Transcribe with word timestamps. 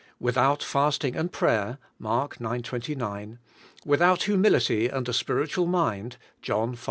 Without 0.19 0.63
fasting 0.63 1.15
and 1.15 1.31
prayer 1.31 1.77
{Marie 1.99 2.25
ix. 2.25 2.37
29)^ 2.39 3.37
without 3.85 4.23
humility 4.23 4.87
and 4.87 5.07
a 5.07 5.13
spiritual 5.13 5.67
mind 5.67 6.17
{John 6.41 6.73
v. 6.73 6.79